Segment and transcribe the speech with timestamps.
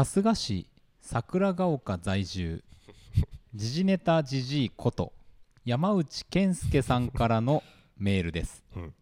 [0.00, 0.66] 春日市
[1.00, 2.62] 桜ヶ丘在住。
[3.56, 5.12] 時事ネタじじいこと
[5.64, 7.64] 山内健介さんからの
[7.96, 8.94] メールです、うん。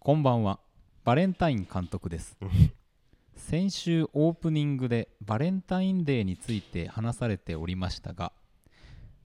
[0.00, 0.58] こんばんは。
[1.04, 2.36] バレンタイン監督です。
[2.40, 2.50] うん
[3.36, 8.32] 先週オープニングでバレンタインデーについて話されておりましたが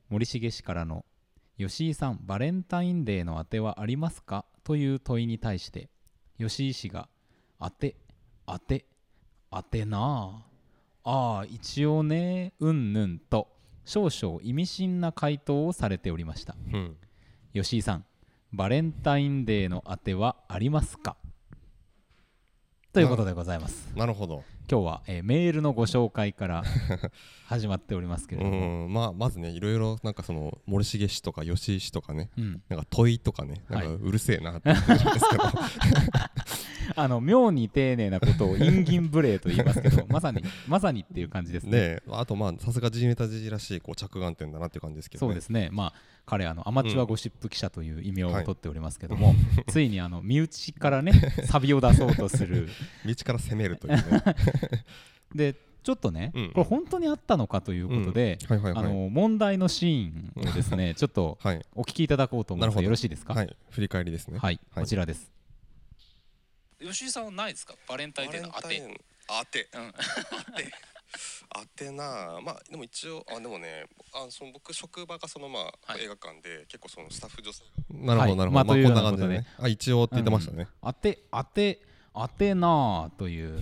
[0.09, 1.05] 森重氏からの
[1.57, 5.89] 「吉井さんバレンタインデーのあてはありますか?」という問いに対して
[6.37, 7.09] 吉井氏が
[7.57, 7.95] 「あて
[8.45, 8.85] あて
[9.55, 10.43] あてな。
[11.05, 13.49] あああ一応ねうんぬん」と
[13.85, 16.55] 少々意味深な回答をされておりました。
[16.71, 16.95] うん。
[17.53, 18.05] 吉井さん
[18.53, 21.15] バレンタインデーのあてはありますか？
[22.93, 23.91] ということでございます。
[23.95, 24.43] なるほど。
[24.71, 26.63] 今日は、えーメールのご紹介から
[27.47, 33.97] 始まっておりますけれうども、んまあまずねいろいろなんかその森重氏とか吉井氏とかねうん、なんか問いとかねなんかはい。
[33.97, 35.43] うるせえなって思ってるんですけど
[36.95, 41.71] あの妙に丁寧なことを陰銀無礼と言いますけど まさにまさにっていう感じですね。
[41.71, 42.01] ねえ。
[42.11, 45.29] あとまあさすがジネタジジらしいこう着眼点だなっていう感じですけどね。
[45.29, 45.69] そうですね。
[45.71, 45.93] まあ
[46.25, 49.35] 彼あのアマチュアゴシップ記者という異名を取っておりますけども、
[49.67, 51.11] ついにあの身内からね
[51.45, 52.69] サビを出そうとする。
[53.05, 54.01] 道から攻めるというね。
[55.35, 56.51] でちょっとね、うん。
[56.51, 58.85] これ本当にあったのかということで、はいはいはい。
[58.85, 61.65] あの問題のシーンをですねちょっとはい。
[61.75, 63.33] お聞きいただこうと思うんですがなるほどよろしいですか？
[63.33, 63.55] はい。
[63.71, 64.39] 振り返りですね。
[64.39, 64.83] はい、はい。
[64.83, 65.29] こちらです
[66.91, 67.73] 吉井さんはないですか？
[67.87, 68.83] バレンタインデーの当て。
[69.27, 69.69] 当て。
[69.73, 69.93] うん。
[69.93, 70.73] 当て。
[71.53, 72.37] 当てな。
[72.37, 76.03] あまあでも一応あでもねあその僕職場がそのまあ、はい。
[76.03, 78.29] 映画館で結構そのスタッフ女性なるほはい。
[78.31, 79.45] どなるほど、まあこんな感じでね。
[79.59, 81.79] あ一応って言ってましたね、当て当て
[82.15, 83.59] 当てなあという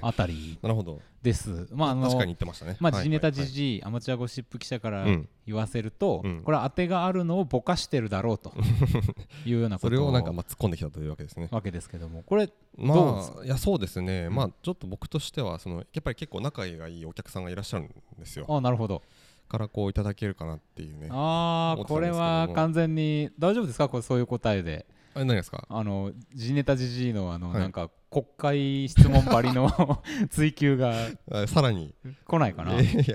[0.00, 1.00] あたり なるほど。
[1.22, 2.76] ですまああの確かに言ってましたね。
[2.80, 3.46] まあ、はい時事ネタはいはい。
[3.46, 5.28] 時事、アマチュアゴシップ記者からうん。
[5.46, 6.42] 言わせると、うん。
[6.42, 8.52] これは当てがあるのをぼかしてるだろうと
[9.46, 11.48] いうようなことそれをなんかまあ突っ込んできたというわけですね。
[11.50, 12.86] わけですけどもこれどう？
[12.86, 12.94] ま
[13.40, 18.44] あいやそうですね、まあちょっと僕としてはそのやっぱり結構仲がいいお客さんがいらっしゃるんですよ。
[18.48, 19.02] あなるほど。
[19.48, 21.08] からこういただけるかなっていうね。
[21.10, 23.88] ああこれは完全に大丈夫ですか？
[23.88, 25.64] これそういう答えであれ何ですか？
[25.68, 27.60] あの時事ネタ時事のあの、はい。
[27.60, 30.92] なんか国会質問ばりの 追及が
[31.30, 31.94] あさらに。
[32.26, 33.06] 来ないかな、いやいやい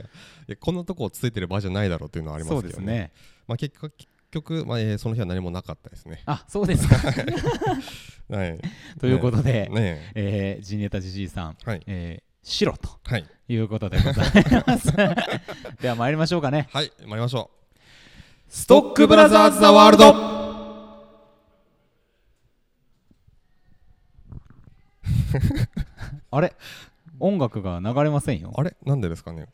[0.48, 2.86] やこんなとこをついてる場合じゃないだろうっていうのはありまそうすけどね。
[2.86, 3.12] ですね。
[3.48, 6.22] まあ結果結局、まあえーその日は何もなかったですね。
[6.26, 6.96] あそうですか。
[8.36, 8.60] はい。
[9.00, 10.12] ということで、ね。
[10.16, 11.82] えー、ジネタジジイさん、はい。
[11.88, 13.26] えー白とはい。
[13.50, 14.32] いうことでござい
[14.66, 14.92] ます。
[15.82, 16.68] では参りましょうかね。
[16.72, 17.52] はい参りましょ
[18.48, 20.39] ストックブラザーズ・ザ・ワールド
[26.32, 26.54] あれ？
[27.20, 28.54] 音楽が流れませんよ。
[28.56, 28.76] うあれ？
[28.86, 29.48] なんでですかね？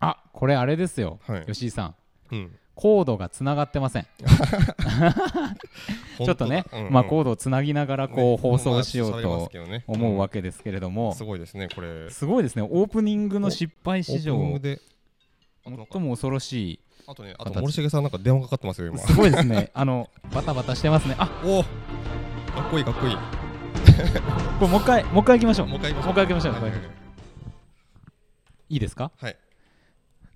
[0.00, 1.46] あこれあれですよ、はい。
[1.46, 1.94] 吉井さん。
[2.32, 2.56] うん。
[2.74, 4.06] コードがつながってません。
[6.24, 9.50] ちょっとね、まあコードをつなぎながらこう放送しようと
[9.86, 12.08] 思うわけけですけれども、すごいですねこれ。
[12.08, 12.62] すごいですね。
[12.62, 14.34] オープニングの失敗オ史上
[15.66, 16.80] 最も恐ろしい。
[17.06, 18.98] あとねあと形森重さんなんか電話かかってますよ今。
[18.98, 19.70] すごいですね。
[19.74, 21.16] あのバタバタしてますね。
[21.18, 21.68] あおおか
[22.66, 23.39] っこいいかっこいい
[24.58, 25.66] これもう一回もう一回行きましょう。
[25.68, 26.14] もう一回行きましょう。
[26.14, 26.52] もう一回行きましょう。
[26.54, 26.80] はいはい
[28.70, 28.76] い。
[28.76, 29.10] いですか？
[29.20, 29.36] はい。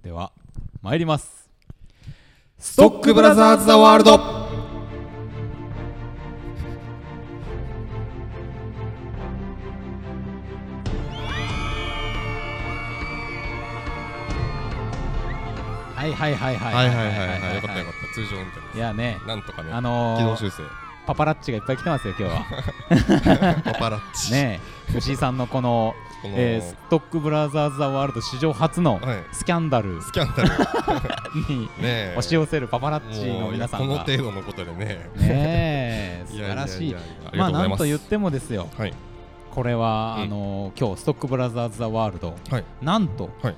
[0.03, 0.33] では
[0.83, 1.49] 参ります。
[2.59, 4.45] ストックブラザーズ・ザ・ワールド。
[15.97, 16.75] はいはいはいはい。
[16.75, 17.55] はいはいはいはい。
[17.57, 18.15] よかったよかった。
[18.15, 18.77] 通常運転です。
[18.77, 20.63] いやねなんとかねあのー、軌道修正
[21.07, 23.63] パパラッチがいっぱい来てますよ今日は。
[23.65, 24.33] パパラッチ。
[24.33, 29.25] ねえ吉井さんのこの、このえーストックブラザーズ・ザ・ワールド史上初ののはい。
[29.33, 30.01] スキャンダル。
[30.03, 30.49] スキャンダル。
[31.55, 33.99] に押し寄せるパパラッチの皆さんが。
[34.01, 34.85] 程度のことでね。
[34.85, 36.97] ねえ 素晴らしい。
[37.35, 38.69] まあないんと言ってもですよ。
[38.77, 38.95] はい。
[39.55, 42.65] これは、うんあのー今日ストックブラザーズ・ザ・ワールド、はい。
[42.83, 43.55] なんと、はい。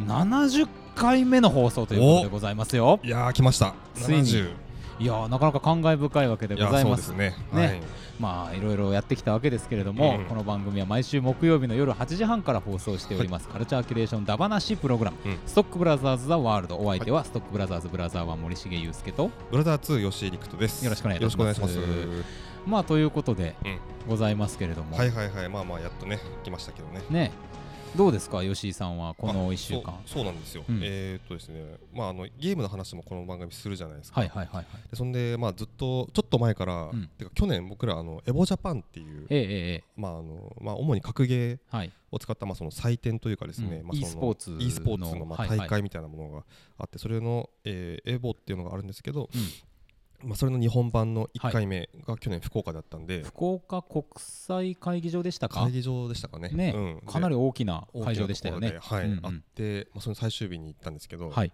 [0.00, 3.00] 70回目の放送ということでございますよ。
[3.02, 3.74] いやー来ました。
[3.94, 4.65] ついに70
[4.98, 7.34] いやーなかなか感慨深いわけでございまですすね。
[7.52, 7.66] ね。
[7.66, 7.82] はい。
[8.18, 10.24] まあいろいろやってきたわけですけれども、うん。
[10.24, 15.38] この番組は毎週木曜日の夜8時半から放送しております、 カルチャーキュレーションダバなしプログラム、うん。
[15.44, 16.78] ストックブラザーズ・ザ・ワールド。
[16.78, 20.82] お相手はストックブラザーズ・ブラザー1森重裕介とブラザー2吉井陸斗です。
[20.82, 21.38] よろしくお願いします。
[21.38, 22.24] よろしくお願いし
[22.66, 23.78] まあということでうん。
[24.08, 25.48] ございますけれども、はいはいはい。
[25.48, 27.02] まあまあやっとね来ましたけどね。
[27.10, 27.32] ね
[27.96, 29.98] どうですか吉井さんはこのあ1週間？
[30.04, 30.80] そうなんですよ、うん。
[30.82, 34.66] えーっとですねまああのゲームの話もこの番組するじゃないですか、はいはいはいはい。
[34.90, 37.08] でそんでまあずっとちょっと前から、うん。
[37.18, 41.92] てか去年僕らあのエボジャパンっていうええまああのまあ主に格ゲーはい。
[42.12, 43.86] を使ったまあその祭典というかですね、うん。
[43.88, 46.44] まあその e スポーツの e スポーツのまあ大会みたいなものが
[46.78, 49.28] あってそれの、えーエボっていうのがあるんですけど、
[50.22, 55.60] まあ、それの日本版の1回目が去年福岡だったんで、福岡国際会議場でしたか？
[55.60, 56.48] 会議場でしたかね。
[56.50, 56.72] ね。
[56.74, 58.78] うん、かなりで大きな会場でしたよね。
[58.80, 59.04] はい。
[59.04, 59.26] うんうん。
[59.26, 61.52] あって、まあ、その最終日に行ったんですけど、はい。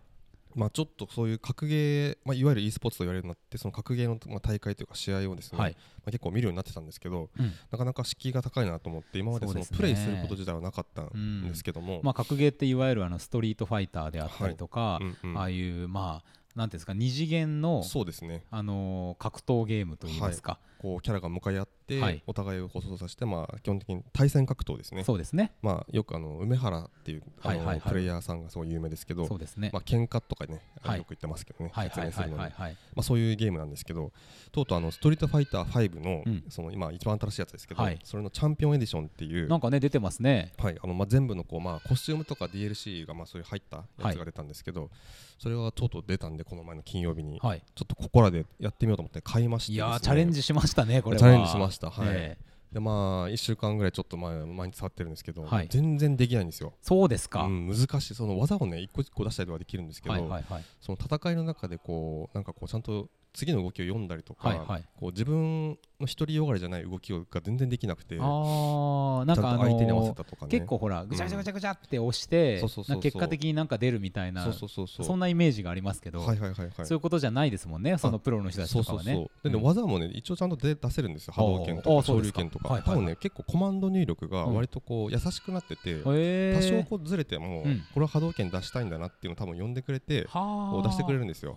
[0.55, 5.73] まあ、ちょっとそういう格ゲー、まあ、いわゆる e スポーツと言われるようになってその格ゲーの、まあ、大会というか試合をですね、はい。
[5.73, 5.79] ま
[6.09, 7.53] あ、結構見るようになってたんですけどうん。
[7.71, 15.39] なかなか敷居が高いなと思って今までそのプレイすること自体はなかったんですけども、まあ格ゲーっていわゆるあのストリートファイターであったりとかうんうん。
[15.39, 18.45] ああいうまあなんていうんですか二次元のそうですね。
[18.51, 22.23] あのー格闘ゲームといいますかこうキャラが向かい合って、はい。
[22.27, 25.05] お互いをこう操作して、まあ、基本的に対戦格闘ですね。
[25.05, 25.53] そうですね。
[25.63, 29.71] まあ、よくあの梅原っていうあの、プレイヤーさんがすごい有名ですけどそうですね。
[29.73, 30.99] まあ喧嘩とかね、はい。
[30.99, 32.43] よく言ってますけどね、はい説明するのに。
[32.43, 34.11] はいはいまあ、そういうゲームなんですけど
[34.51, 36.45] とうとうあのストリートファイター5の,、うん。
[36.49, 37.99] その今一番新しいやつですけど、はい。
[38.03, 40.53] それのチャンピオンエディションっていうなんかね出てますね。
[40.59, 40.79] はい。
[40.83, 44.91] あのまあ、全部のこう、まあ、コスチュームとか DLC がまあそういう入ったやつが出たんですけど、
[45.39, 47.63] それがとうとう出たんでこの前の金曜日に、はい。
[47.75, 51.21] ちょっとここらでやってみようと思って買いましていやチャレンジしましたねこれは。
[51.21, 51.91] チャレンジしました。
[51.91, 52.09] はい。
[52.09, 52.53] ええ。
[52.73, 55.69] でまあ1週間ぐらいちょっと前毎日触ってるんですけど、はい。
[55.69, 58.15] 全然できないんですよ、そうですか、うん、難しい。
[58.15, 60.65] その技をね一個一個出したりとかできるんですけど、はいはいはい。
[60.81, 64.85] その戦いの中でこうなんかこうちゃんと次の動きを読んだりとか、はいはい。
[64.97, 68.19] こう自分の独りよがりじゃない動きが全然できなくて。
[68.21, 70.51] ああなんとかあの相手に合わせーたとかね。
[70.51, 72.63] 結構ほらぐちゃぐちゃぐちゃぐちゃって押して
[73.01, 75.07] 結果的になんか出るみたいなそうそうそうそう。
[75.07, 76.73] そんなイメージがありますけど、はいはいはいはい。
[76.77, 79.51] そういうことじゃないですもんねそのプロの人たちそうそうとかはねそう。
[79.51, 82.07] でね、うん技もね一応ちゃんと出出せるんですよ波動拳あとか。
[82.07, 82.97] 昇竜拳とか、はいはいはい。
[82.97, 84.55] 多分ね結構コマンド入力がうん。
[84.55, 87.83] 割とこう優しくなってて、多少こうずれても、うん。
[87.95, 91.55] これは波動拳出したいんだなっていうのを多分呼んでくれて出してくれるんですよ。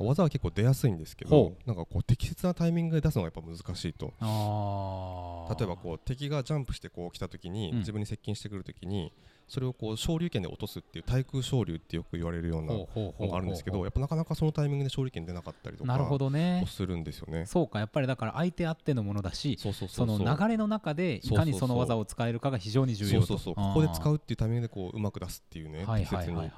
[0.00, 5.58] 技は結構出やすいんですけどほなんかこう適切なタイミングで出すのがやっぱ難しいとあー。
[5.58, 7.78] 例えばこう敵がジャンプしてこう来た時に、うん。
[7.78, 9.12] 自分に接近してくる時に
[9.48, 12.86] それをこう昇竜拳で落とすっていう対空昇竜ってよく言われるようなの
[13.28, 16.64] があるんですけどやっぱなかなかそのタイミングで昇竜拳出なかったりとかなるほどね。
[16.66, 17.46] するんですよね。
[17.46, 23.26] そうかやっぱりだから相手あってのものだしその流れの中でいかにその技を使えるかが非常に重要と。
[23.26, 26.50] そうそうここで使うっていうタイミングでこううまく出すっていうねはい適切にま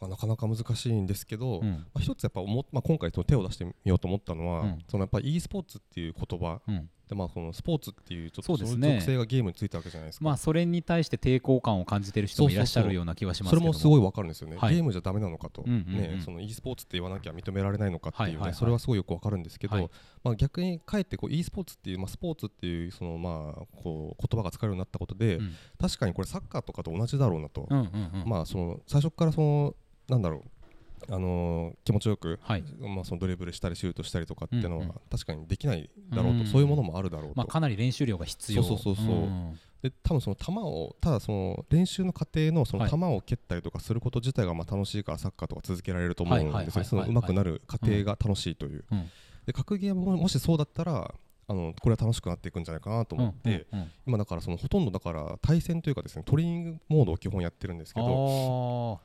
[0.00, 1.70] あなかなか難しいんですけど、うん。
[1.70, 4.78] まあ、一つやっぱ思っ、まあ、今回その手を出してみようと思ったのは、うん。
[4.88, 14.74] そのやっぱり e スポーツっていう言葉うんで、まあ、そのスポーツっていうちょっと属性がゲームについたわけじゃないですか、まあそれに対して抵抗感を感じてる人もいらっしゃるような気はしますけどそれもすごいわかるんですよね、はい。
[14.74, 16.16] ゲームじゃダメなのかと、うんうんうん。
[16.16, 18.54] ね、その e スポーツって言わなきゃ認められないのかっていうね、はいはいはい。
[18.54, 19.90] それはすごいよくわかるんですけど、はい。
[20.22, 25.54] まあ、逆にかえってこう e スポーツっていう、まあ、スポーツっていうそのまあこう言葉が使えるようになったことで、うん。
[25.80, 28.28] 確かにこれサッカーとかと同じだろうなと、うんうんうん。
[28.28, 29.74] まあその最初からその
[30.08, 30.59] なんだろう
[31.08, 32.64] あのー気持ちよく、はい。
[32.78, 34.94] まあ、そのドリブルしたりシュートしたりとかっていうのはうんうん。
[35.10, 36.46] 確かにできないだろうと、うん。
[36.46, 38.62] そういうものもあるだろうと、まあかなり練習量が必要。
[38.62, 39.14] そうそうそうそう。
[39.14, 39.58] ん。
[39.82, 42.90] で多分その球をただその練習の過程のそのはい。
[42.90, 49.10] 球を蹴ったりとかすること自体がまあ楽しいからサッカーとか続けられると思うんですよその上手くなる過程が楽しいという、うん。
[49.46, 51.14] で格ゲーももしそうだったら
[51.50, 59.00] あのこれは楽しくなっていくんじゃないかなと思って、うんうんうん今だからそのほとんどだから対戦というかですねトレーニングモードを基本やってるんですけど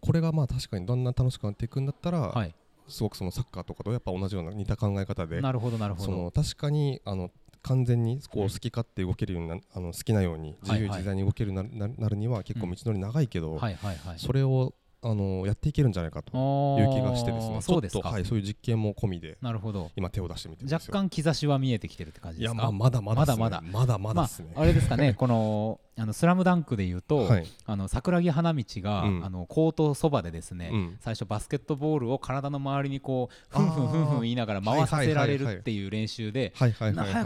[0.00, 2.54] これがまあ確かにだんだん楽しくなっていくんだったら、あはい。
[2.88, 7.30] すごくそのサッカーとかとやっぱ同じような似た考え方でなるほどなるほそどの確かにあの
[7.62, 14.18] 完全にこう好き勝手動けるようになあの好きなように自由自在に動けるようになななるには結構道のり長いけど、はいはいはい。
[14.18, 14.74] それを
[15.04, 17.60] あのやっていけるんじゃないかとあいう気がしてですね。
[17.60, 19.90] そうですはい、そういう実験も込みでなるほど。
[19.96, 22.62] 今手を出してみて若干兆しは見えてきてるって感じいですか？
[22.62, 23.40] やまあまだまだね。
[23.40, 23.62] まだまだ。
[23.72, 25.14] まだまですね、あ、あれですかね。
[25.18, 27.46] このあのスラムダンクで言うと、はい。
[27.66, 29.24] あの桜木花道が、うん。
[29.24, 30.98] あのコートそばでですね、うん。
[31.00, 36.72] 最初バスケットボールを体の周りにこうふんふんふんふん言いながら回させられるっていう練習で早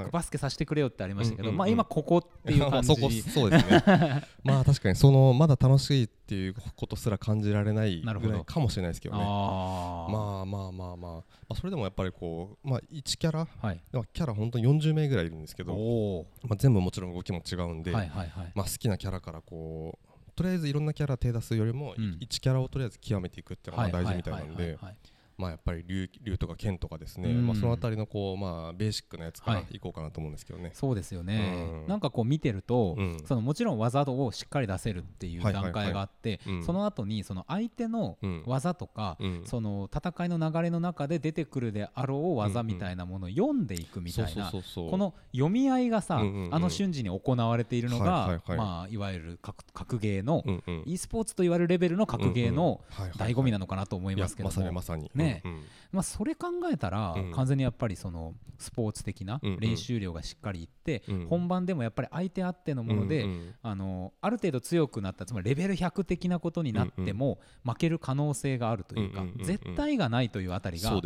[0.00, 1.58] くバスケさせてくれよってありましたけど、うんうんうん。
[1.58, 2.88] まあ今ここっていう感じ。
[2.88, 3.82] そこそうですね。
[4.42, 9.22] まあ確かにそのまだ楽しいっていうことすら感じられないぐらいかもしれないですけどね。
[9.22, 13.80] まあまあまあまあ、まあ、それでもやっぱりこう、まあ、1キャラはい。
[13.92, 18.52] まあキャラ本当に40名ぐらいいるんですけど、まあ、全部もちろん動きも違うんで、はいはいはい。
[18.56, 22.18] まあ、好きなキャラからこうとりあえずいろんなキャラ手出すよりも、うん。
[22.20, 24.76] 1キャラをとりあえず極めていくっていうのがまあ大事みたいなんで。
[24.80, 24.96] ははい
[25.38, 27.46] まあやっぱり竜竜とか剣とかですね、うん。
[27.46, 29.76] まあ、そのあたりのこう、まあ、ベーシックなやつからはい。
[29.76, 30.70] いこうかなと思うんですけどね。
[30.72, 31.88] そうですよね、うん。
[31.88, 33.16] なんかこう見てると、うん。
[33.24, 36.64] そのもちろん技をしっかり出せるっていう段階があって、うん。
[36.64, 38.42] その後にその相手のうん。
[38.46, 39.42] 技とか、うん。
[39.44, 44.62] その戦いの流れの中で出てくるであろう技みたいなものを読んでいくみたいなこ
[44.96, 46.54] の読み合いがさ、うんうんうん。
[46.54, 48.56] あの瞬時に行われているのが、はいはいはい。
[48.56, 50.82] まあ、いわゆる格格ゲーの、うんうん。
[50.86, 52.80] e スポーツと言われるレベルの格ゲーの
[53.16, 55.42] 醍醐味なのかなと思いますけども、まさにまさに、ねね。
[55.44, 55.62] うんうん。
[55.92, 57.32] まあ、それ考えたら、うん。
[57.32, 61.26] 完全にやっぱりそのスポーツ的な練習量がしっかりいって、うん。
[61.28, 63.26] 本番でもやっぱり相手あってのもので、
[63.62, 71.00] あのある程度強くなったつまりレベル100的なことになっても負ける可能性があるというか、絶対がないというあたりが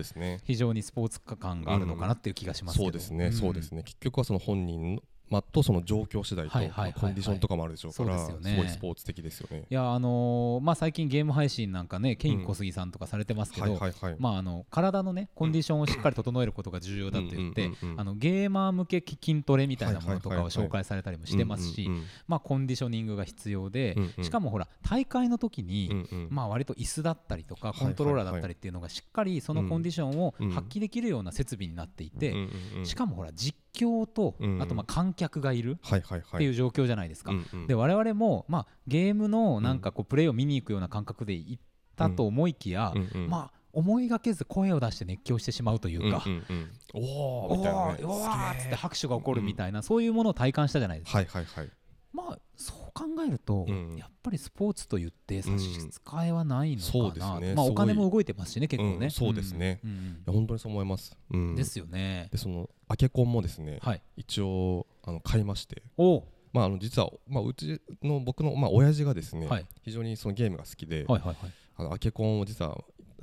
[0.44, 3.32] 非常にスポーツ感があるのかなっていう気がしますけど、そうですね、ん。
[3.32, 3.82] そうですね。
[3.82, 9.64] 結局はその本人のまあとその状況次第と、はいはいコンディションとかもあるでしょうからすごいスポーツ的ですよね。
[9.70, 13.78] いやあのーまあ、最近ゲーム配信なんかねケイン小杉さんとかされてますけど、
[14.18, 18.00] まあ、あの体のねコンディションをしっかり整えることが重要だと言ってうんうんうんうん。
[18.00, 21.88] あのゲーマー向け筋トレみたいなものとかを紹介されたりもしてますし
[22.26, 32.34] まあコンディショニングが必要でしかもほら大会の時うにまあ割と椅子だったりとかはいコントローラーだったりっていうのがしっかりそのコンディションをうん発揮できるような設備になっていて
[32.82, 37.32] しかもほら実況とあとまあ観客がいるっていう状況じゃないですか。
[37.66, 41.62] で我々もまあゲームのなんかこうプレーを見に行くような感覚で行っ
[41.96, 42.92] たと思いきや
[43.28, 46.70] まあ思いがけず声を出して熱狂してしまうというかうんうんうん。
[46.94, 47.98] おおーみたいなね。
[48.00, 51.18] ーおーっつって拍手が起こるみたいなそういうものを体感したじゃないですか。
[51.18, 51.70] はいはいはい
[52.12, 53.96] まあそう考えるとうん。
[53.96, 55.88] やっぱりスポーツと言って差し支
[56.22, 59.06] えはないのそうですかなねすごいまあお金も動いてますしね結構ね。
[59.06, 59.10] うん。
[59.10, 59.80] そうですね。
[59.84, 60.22] うん。
[60.26, 61.52] 本当にそう思います、ううん。
[61.52, 62.28] んですよね。
[62.32, 64.02] でそのアケコンもですね、はい。
[64.16, 65.82] 一応あの買いまして。
[65.96, 66.24] お。
[66.52, 69.66] まああの実はまあうちの僕のまあ親父がですね、はい。
[69.82, 71.36] 非常にそのゲームが好きで、はいはいはい。
[71.76, 72.76] あのアケコンを実は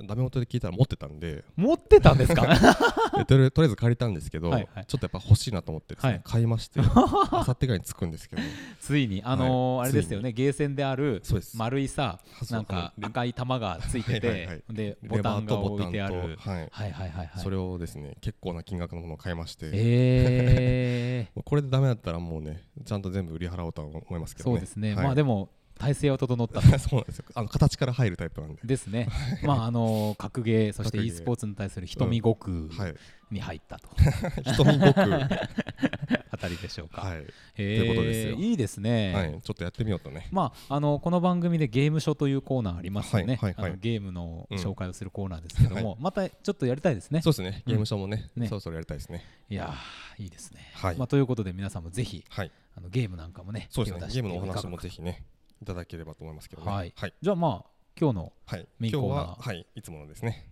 [0.06, 1.44] ダメ元で聞いたら持ってたんで。
[1.56, 2.46] 持ってたんですか？
[3.18, 4.86] でとりあえずとりあえず借りたんですけどはいはい。
[4.86, 6.20] ちょっとやっぱ欲しいなと思ってですね、はい。
[6.24, 8.42] 買いまして あさってぐらいに着くんですけど。
[8.80, 9.88] ついにあのーはい。
[9.90, 11.22] あれですよねゲーセンである
[11.54, 14.58] 丸いさなんか赤い玉がついてはいはいはい。
[14.58, 16.36] てでレボタンが置いてある。
[16.36, 16.68] と、はい。
[16.70, 17.30] はいはいはいはい。
[17.36, 24.56] それをですね結構な金額のものを買いまして、え もうこれでダメだったらもうねちゃんと全部売り払おうとは思いますけどね。
[24.56, 24.94] そうですね。
[24.94, 25.04] はい。
[25.06, 26.66] まあでも体勢は整ったと。
[26.78, 27.24] そうなんですよ。
[27.34, 28.60] あの形から入るタイプなんで。
[28.64, 29.08] ですね。
[29.42, 31.12] まああのー格ゲーそして e ー。
[31.12, 32.94] スポーツに対する瞳悟空はい
[33.30, 33.88] に入ったと。
[34.56, 35.08] 瞳悟空。
[35.08, 35.28] は
[36.30, 37.14] あたりでしょうか。
[37.16, 37.24] い、
[37.62, 38.36] へということですよ。
[38.38, 39.14] えいいですね。
[39.14, 40.28] はい、ちょっとやってみようとね。
[40.30, 43.54] まあ、あのこの番組でゲーム書というコーナーありますよね、はい。
[43.54, 43.70] はい。
[43.70, 43.78] はい。
[43.80, 44.58] ゲームのうん。
[44.58, 47.20] 紹介をするコーナーですけども、はまたちょっとやりたいですね。
[47.22, 47.62] そうですね。
[47.66, 48.48] ゲームショーもね,、ね。
[48.48, 49.24] そろそろやりたいですね。
[49.50, 50.70] いやーいいですね。
[50.74, 50.96] はい。
[50.96, 52.50] まあ、ということで皆さんもぜひはい。
[52.76, 54.06] あのゲームなんかもねそうですね。
[54.12, 55.24] ゲームのお話もぜひね
[55.62, 56.70] いただければと思いますけどね。
[56.70, 56.92] はい。
[56.96, 59.26] はい、じゃあまあ今日のはい、メイン今日コーナー。
[59.26, 59.66] ははい。
[59.74, 60.48] いつものですね。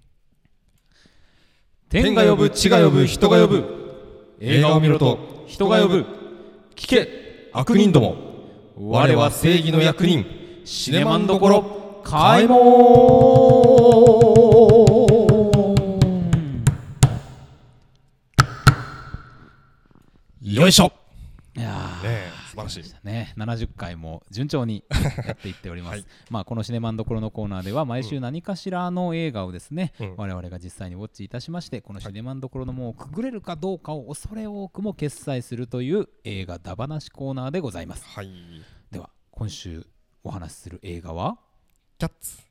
[1.89, 3.87] 天が呼ぶ地が呼ぶ人が呼ぶ。
[4.41, 6.07] 映画を見ろと人が呼ぶ。
[6.75, 8.17] 聞け悪人ども。
[8.77, 10.27] 我は正義の役人。
[10.65, 12.57] シネマンどころ開門。
[20.43, 20.93] よいしょ
[22.67, 24.85] え素晴らしいね、70回も順調に
[25.27, 26.05] やっていっております、 はい。
[26.31, 30.15] まあこのシネマンどころのコーナーでは毎週何かしらの映画をですね、うん。
[30.17, 38.05] 我々が実際にウォッチいたしましてこのシネマンどころの門をくぐれるかどうかを恐れ多くも決済するという映画だばなしコーナーでございます。
[38.07, 38.31] はい。
[38.91, 39.87] では今週
[40.23, 41.39] お話しする映画は？
[41.99, 42.46] キャッツ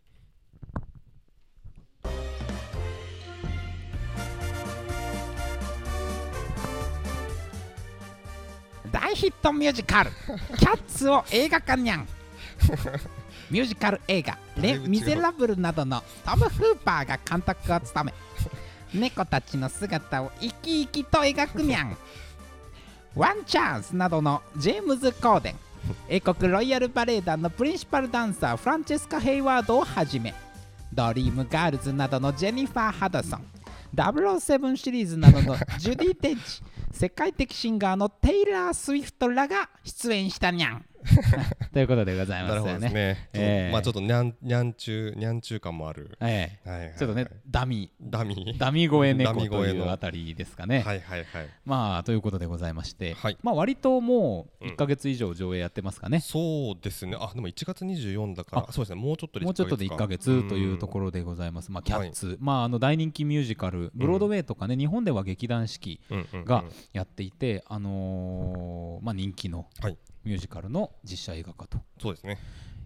[9.15, 10.11] ヒットミュージカル
[10.59, 12.07] 「キャッツ」を映画化にゃん。
[13.49, 18.13] ミュージカル映画「レ・ミゼラブル」などのトム・フーパーが監督を務め
[18.99, 21.97] 猫たちの姿を生き生きと描くにゃん。
[23.15, 25.55] ワンチャンスなどのジェームズ・コーデン。
[26.09, 30.33] 英国ロイヤルバレエ団のプリンシパルダンサーフランチェスカ・ヘイワードをはじめ
[30.91, 33.45] ドリームガールズなどのジェニファー・ハドソン。
[33.95, 36.61] 007シリーズなどのジュディ・デンチ
[36.95, 40.85] 世界的シンガーのテイラー・スウィフトらが出演したにゃん
[41.73, 43.29] ということでございなるほどですね。
[43.33, 43.71] ええ。
[43.71, 46.17] まあちょっとにゃんにゃんちゅうにゃんちゅう感もある。
[46.21, 46.69] ええ。
[46.69, 46.97] はいはいはい。
[46.97, 48.57] ちょっとねダミダミー。
[48.57, 51.47] ダミ声猫というあたりですかね、はいはいはい。
[51.65, 53.37] まあということでございまして、はい。
[53.43, 54.71] まあ割ともううん。
[54.71, 57.15] 1か月以上上映やってますかね、そうですね。
[57.19, 59.01] あでも1月24だからそうですね。
[59.01, 61.71] もうちょっとでもうちょっとで1か月というとろころでございます。
[61.73, 65.99] まあ、キャッツ、まあ、あの大人気ミュージカル、ブロードウェイとかね、日本では劇団四季
[66.45, 71.77] がやっていて、あのーまあ、人気のはいミュージカルの実写映画化と。
[72.01, 72.37] そうですね。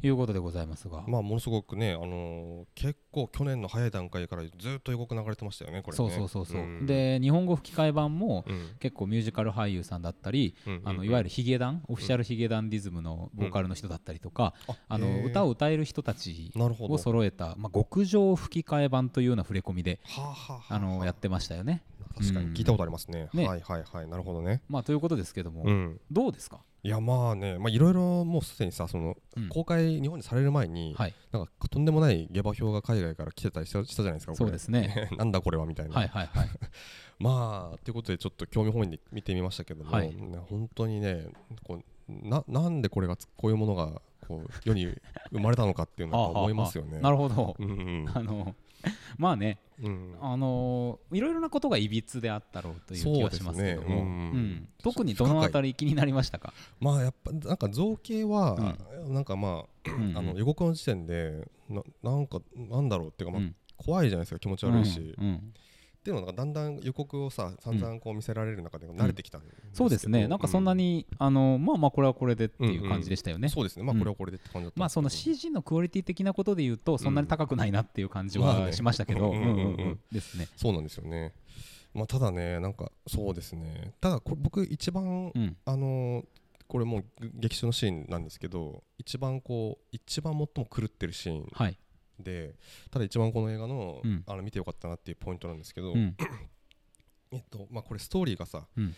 [0.02, 5.98] いうことでございますが、まあものすごくねあのー結構去年の早い段階からずっと予告流れてましたよねこれね。
[5.98, 6.86] そうそうそうそう、ん。
[6.86, 8.70] で日本語吹き替え版もうん。
[8.80, 14.54] 結構ミュージカル俳優さんだったり、うんあのいわゆるヒゲダン、オフィシャルヒゲダンディズムのボーカルの人だったりとか、
[14.88, 15.26] あのへー。
[15.26, 20.62] 歌を歌える人たちを揃えた、まあ、極上吹き替え版というような触れ込みで、はあはあは。
[20.70, 21.84] ああのやってましたよね。
[22.18, 23.28] 確かに聞いたことありますね。
[23.34, 23.46] ね。
[23.46, 24.08] はいはいはい。
[24.08, 24.62] なるほどね。
[24.70, 26.00] まあ、ということですけども、うん。
[26.10, 26.62] どうですか？
[26.82, 29.50] いやまあねまあいろいろもうすでにさそのうん。
[29.50, 31.14] 公開日本にされる前に、はい。
[31.32, 35.10] なんかとんでもない下馬評が海外から来てたりしたしたじゃないですかそうですね。
[35.18, 36.50] なんだこれはみたいな、はいはいはい。
[37.20, 40.14] まあということでちょっと興味本位で見てみましたけども、はい。
[40.14, 41.28] ね本当にね
[41.64, 44.86] こうななんでこれがつこういうものがこう世に
[45.32, 47.00] 生まれたのかっていうのは思いますよね。
[47.00, 47.56] なるほど。
[47.60, 48.10] うんうん。
[48.14, 48.56] あの
[49.18, 50.16] まあねうん。
[50.22, 53.96] あのいろいろなことがいびつであったろうという気はしますけども、ね。
[53.96, 54.02] うん。
[54.02, 54.06] う
[54.38, 54.70] ん。
[54.84, 58.76] 特にどのあたり気になりましたか、まあやっぱなんか造形は、
[59.08, 60.18] なんかまあうんうん。
[60.18, 63.56] あの予告の時点でななんかなんだろうっていうか、まあうん。
[63.78, 64.40] 怖いじゃないですか。
[64.40, 65.54] 気持ち悪いし、うんうん
[66.00, 69.68] っていうのがだんだん予告をさ散々こう見せられる中で慣れてきたんですけど。
[69.74, 70.28] そうですね。
[70.30, 73.84] なんかそんなに、あのまあまあこれはこれでっていう感じでしたよね、そうですね。
[73.84, 74.00] まあうん。
[74.00, 79.50] これはこれでって感じだったんまあその CG のクオリティ的なことで言うとそんなに高くないなっていう感じはしましたけど、うんうんうん。
[79.50, 80.00] うんうんうん。
[80.12, 80.48] ですね。
[80.56, 81.34] そうなんですよね。
[81.94, 83.94] まあただねなんかそうですね。
[84.00, 85.58] ただこれ僕一番うん。
[85.66, 86.26] あのー
[86.70, 87.04] これもう
[87.34, 91.48] 劇中のシーンなんですけど一番こう一番最も狂ってるシーン。
[91.52, 91.78] はい、
[92.20, 92.56] で
[92.92, 94.24] ただ一番この映画の,、うん。
[94.28, 96.16] あの見てよかったなっていうポイントなんですけど、うん。
[97.32, 98.96] えっとまあこれストーリーがさ、うん。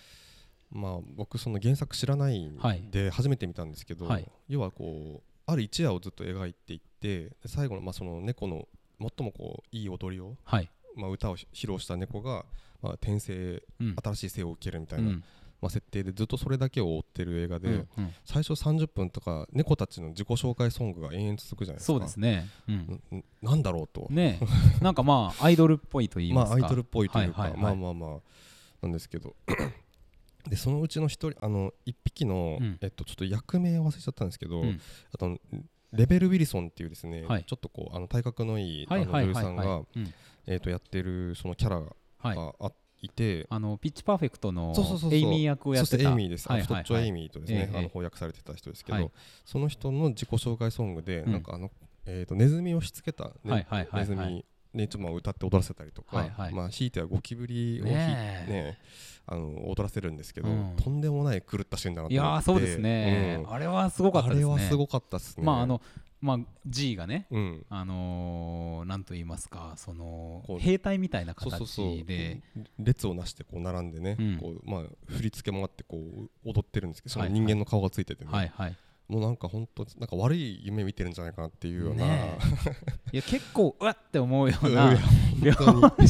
[0.71, 2.83] まあ僕その原作知らないんはい。
[2.89, 4.27] で初めて見たんですけど、はい。
[4.47, 8.67] 要はこうある一夜をずっと描いていってで最後のまあその猫の
[8.99, 12.45] 最もこういい踊りを、はい、まあ、歌を披露した猫が、
[12.81, 13.95] まあ、転生うん。
[14.03, 15.23] 新しい生を受けるみたいな、うん
[15.61, 18.13] まあ、設定でずっとそれだけを追ってる映画で、うんうん。
[18.25, 21.93] 最初30分とか猫たちの自己紹介ソングが延々続くじゃないですか。
[21.93, 23.23] そうですね、うん。
[23.43, 24.45] なんだろうと、ねえ。
[24.83, 26.57] なんかまあアイドルっぽいと言いますか。
[26.57, 27.75] まあアイドルっぽいというか、はいはいはい。
[27.75, 28.19] まあまあまあ
[28.81, 29.35] なんですけど。
[30.49, 32.77] でそのうちの一人あの一匹の、うん。
[32.81, 34.81] えっとちょっと役名を忘れちゃったんですけど、うん。
[35.13, 35.37] あと
[35.93, 37.43] レベル・ウィルソンっていうですね、はい。
[37.43, 39.83] ちょっとこうあの体格のいい、女優さんが、
[40.47, 41.83] えっとやってるそのキャラ
[42.17, 42.35] はい。
[42.35, 44.73] があいて、あのピッチパーフェクトの
[45.11, 46.09] エイミー役をやってた。
[46.09, 46.83] エイミーです、はいはいはい。
[46.83, 49.11] 太っちょエイミーとですね、ええあの翻訳されてた人ですけど、はい。
[49.45, 51.31] その人の自己紹介ソングで、うん。
[51.31, 51.71] なんかあの、
[52.05, 56.53] えー、とネズミをしつけた、ねはいはいネズミにちょっとまあ歌って踊らせたりとか、はいはい。
[56.53, 58.51] まあ、ひいてはゴキブリをひいねえ。
[58.51, 58.77] ね
[59.27, 60.75] あの踊らせるんですけど、うん。
[60.77, 62.35] とんでもない狂ったシーンだなとい思って。
[62.35, 63.53] やーそうですね、うん。
[63.53, 64.45] あれはすごかったですね。
[64.45, 65.43] あれはすごかったですね。
[65.45, 65.81] まああの
[66.21, 66.37] まあ
[66.67, 67.65] G がねうん。
[67.69, 72.41] あのー、なんと言いますかその兵隊みたいな形で
[72.79, 74.37] 列をなしてこう並んでね、うん。
[74.37, 78.77] こうまあ、振り付けもあってこう踊ってるんですけどその人間の顔がついててね、はいはい。
[79.11, 82.37] もうなんか本当なんか悪い夢見てるんじゃないかなっていうような、ね
[83.11, 85.03] いや結構うわって思うよう いな うわ
[85.91, 86.03] って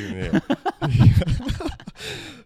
[0.00, 0.40] いうね。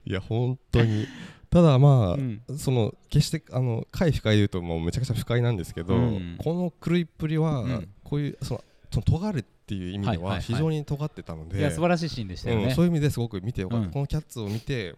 [0.05, 1.07] いや 本当に
[1.51, 2.43] ただまあ、うん。
[2.57, 6.37] その決してあの回不快で言うともうめちゃくちゃ不快なんですけど、うん。
[6.39, 7.89] この狂いっぷりは、うん。
[8.05, 10.43] こういうそのその尖るっていう意味ではいはいははい。
[10.43, 12.65] 非常に尖ってたので、いや素晴らしいシーンでしたよね。
[12.65, 13.93] うんそういう意味ですごく見てよかった、うん。
[13.93, 14.95] このキャッツを見てや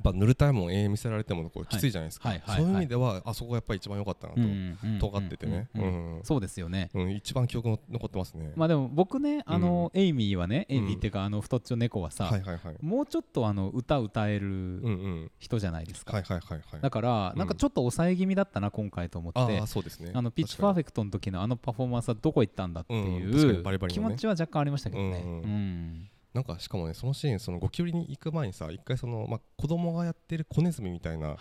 [0.00, 2.42] っぱ塗るタイムを永遠見せられてもこうきついじゃないですか、はい。
[2.44, 2.56] はい。
[2.56, 2.62] はい。
[2.62, 4.40] そういう意味ではあそこがやっぱり一番良かったなと、
[5.00, 5.68] 尖っててね、
[6.22, 6.90] そうですよね。
[6.94, 12.76] うん一番記憶の残ってますね、まあでも僕ねあのエイミーはねエイミーっていうかあの太っちょ猫はさはいはいはい。
[12.80, 16.12] もうちょっとあの歌歌える人じゃないですか。
[16.12, 16.80] はいはいはいはい。
[16.80, 17.38] だからうん。
[17.38, 19.40] なんかちょっと抑え気味だったな今回と思って。
[19.40, 20.10] ああそうですね。
[20.14, 25.22] あのピッチパーフフェクトの時のあのパフォーマンスはどこ行ったんだっていう気持ちは若干ありましたけどね。
[25.24, 31.36] うんなんかしかもねそのシーンそのゴキブリに行く前にさ一回そのまあ子供がやってる子ネズミみたいな。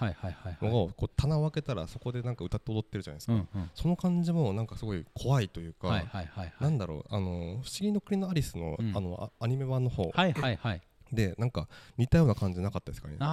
[0.61, 6.53] のをこう棚を開けたらそこでなんか歌って踊ってるじゃないですか、うんうんその感じもなんかすごい怖いというか、はいはいはいはい。
[6.59, 10.81] なんだろうあの不思議の国のアリスの,、うんあのあアニメ版の方はいはいはい。
[11.13, 13.15] でなんか似たような感じなかったですかね。
[13.19, 13.31] あの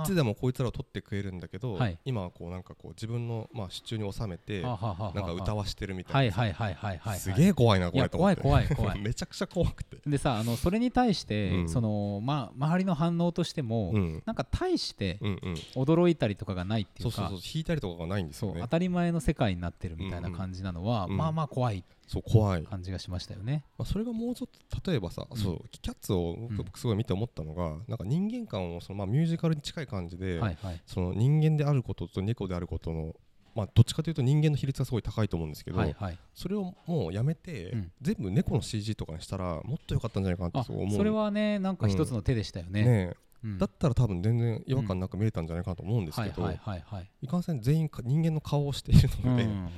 [0.00, 1.98] あいつでもこいつらを取ってくれるんだけど、はい。
[2.04, 7.18] 今はこうなんかこう自分のまあ手中に収めてなんか歌わしてるみたいいはいはいはいはい。
[7.18, 8.08] すげえ怖いなこれ。
[8.08, 9.00] と思って怖い怖い怖い。
[9.02, 11.68] めちゃくちゃ怖くて、でさあのそれに対して、うん。
[11.68, 15.54] そのまあ周りの反応としても、うん、なんか大してうんうん。
[15.82, 18.54] 驚いたりとかがないっていかそううそうそう弾いたりとかがないんですよね。
[18.54, 21.16] そう当たり前の世界になってるみたいな感じなのは、うん。
[21.16, 23.64] まあまあ怖いそう怖い、ま感じがしましたよね。
[23.78, 25.36] あ、それがもうちょっと例えばさ、うん。
[25.36, 26.56] そうキャッツをうん。
[26.56, 30.80] 僕すごい見て思ったのが、なんか人間観をそのまあミュージカルに近い感じで、はいはい。
[30.86, 33.14] その人間であることと猫であることの
[33.54, 36.18] まあどっちかというと人間の比率がすごい高いと思うんですけど、はいはい。
[36.34, 37.92] それをもうやめて、うん。
[38.00, 40.96] 全部猫の CG とかにしたらもっと良かったんじゃないかなって思う。
[40.96, 42.84] それはねなんか一つの手でしたよね。
[42.84, 43.58] ねうん。
[43.58, 49.68] だったら多分全然違和感なく見れたんじゃないかなと思うんですけど、はいかんせん全員か人間の顔をしているので、うん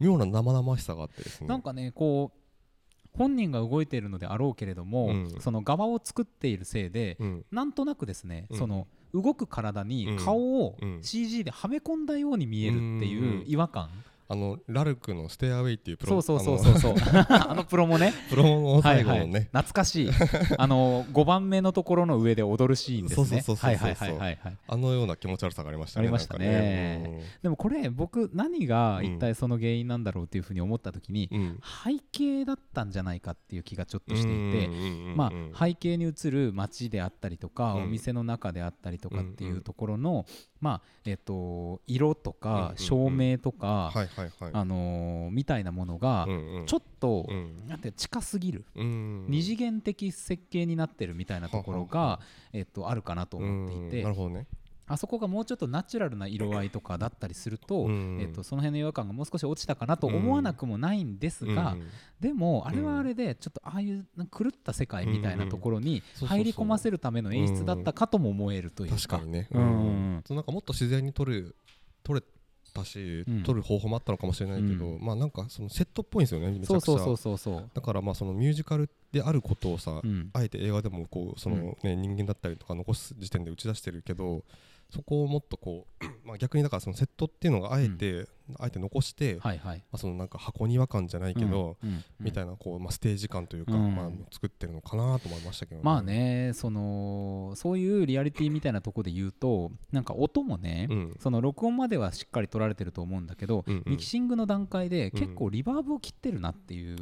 [0.00, 1.46] 妙な生々しさがあってですね。
[1.46, 2.40] なんかねこう
[3.16, 5.40] 本人が動いているのであろうけれども、うん。
[5.40, 7.44] その側を作っているせいで、うん。
[7.50, 8.58] なんとなくですね、うん。
[8.58, 11.02] その動く体にうん顔をうん。
[11.02, 13.90] CG ではめ込んだように見えるっていう違和感、
[14.32, 17.14] あのラルクの「ステアウェイ」っていうプロそうそうそうそうそう。
[17.28, 18.14] あのプロもね。
[18.30, 19.26] プロモの最後はいはい。
[19.26, 20.10] のね、懐かしい。
[20.56, 23.16] あの5番目のところの上で踊るシーンですね。
[23.16, 24.56] そうそうそうそうそうはいはいはいはいはい。
[24.68, 27.02] あのような気持ち悪さがありましたねありましたね。
[27.02, 31.60] なんかでもこれ僕何が一体その原因なんだろうっていうふうに思った時に、うん。
[31.84, 34.68] 背景だったんじゃないかっていう気がちょっとしていて、て
[35.16, 37.82] まあ、背景に映る街であったりとか、うん。
[37.82, 40.24] お店の中であったりとかってうんいうところの、
[40.60, 43.92] まあえっと色とか照明とか、
[45.30, 46.26] みたいなものが
[46.66, 47.66] ちょっっと、うん。
[47.66, 49.26] なんて近すぎる、うん。
[49.28, 52.20] 二次元的設計になってるみたいなところが、
[52.52, 53.90] えっと、あるかなと思っていうん。
[53.90, 54.46] て、なるほどね
[54.90, 58.18] あそこがもうちょっとナチュラルな色合いとかだったりすると,、うん。
[58.20, 61.86] えっとその辺の違和感がもう少し落ちたかなと思わなくもないんですが、うん。
[62.18, 64.04] でもあれはあれでちょっとああいう
[64.36, 68.90] 狂った世界みたいなところに入り込ませるための演出だったかとも思えるという。
[68.90, 69.60] か確かにねう。
[69.60, 70.24] ん。
[70.28, 71.54] なんかもっと自然に撮る
[72.02, 72.22] 撮れ
[72.74, 73.42] たしうん。
[73.44, 76.80] 撮る方法もあったのかもしれないけどうまあなんかそのセットっぽいんですよねめちゃくちゃ。
[76.80, 77.70] そうそうそうそうそう。
[77.72, 80.30] だからまあそのミュージカルであることをさうん。
[80.32, 84.44] あえて映画でもこうそのね人間だったりとか残す時点で打ち出してるけど
[84.90, 88.26] そこをもっとこうまあ逆にだからそのセットっていうのがあえて
[88.58, 89.84] あえて残してまはいはい。
[89.92, 93.94] あそのなんか箱庭感じゃないけどうんうんみたいなこうまあステージ感というかうん。
[93.94, 101.16] まあ作ってるのかなと思いましたけどまあねそのそういうリアリティみたいなところで言うとなんか音もね、うん。
[101.20, 103.82] その録音まではしっかり取られてると思うんだけど、うんうん。
[103.86, 106.96] ミキシングの段階で結構リバーブを切ってるなっていう、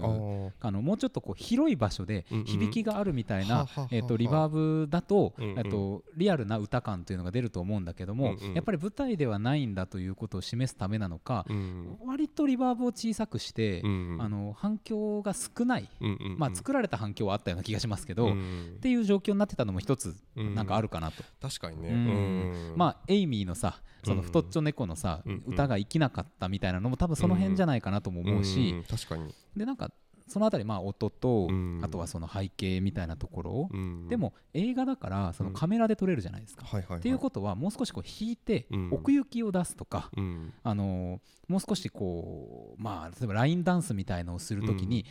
[0.60, 11.98] あのもうちょっとこう広い場所で響きがあるみたいなえっとリバーブだとえっとリアルな歌感というのが出ると思うんだけどもやっぱり舞台ではないんだということを示すためなのかうん。
[12.04, 14.16] 割とリバーブを小さくしてうん。
[14.20, 15.88] あの反響が少ない。
[16.36, 20.54] まあ作られた反響はあったような気がしますけどっうんていう状況になってたのも一つうん。
[20.54, 21.22] なんかあるかなと。
[21.40, 22.74] 確かにね。
[22.76, 28.72] まあエイミーのさその太っちょ猫のさ歌が生きなかったみたいなのも多分その辺じゃないかなとも思うし。
[28.72, 28.84] ん。
[28.84, 29.34] 確かに。
[29.56, 29.90] でなんか
[30.28, 31.80] そのあたりまあ音とうん。
[31.82, 34.08] あとはその背景みたいなところうん。
[34.08, 36.66] でも映画だからそのカメラで撮れるじゃないですか。
[36.94, 38.88] っていうことはもう少しこう引いてうん。
[38.92, 40.52] 奥行きを出すとか、うん。
[40.62, 45.06] あのーもう少しこうまあ例えばラインダンスみたいのをするときに、